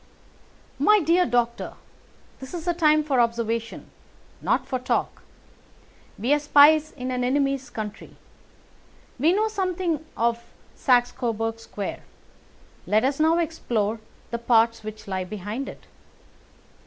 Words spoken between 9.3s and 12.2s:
know something of Saxe Coburg Square.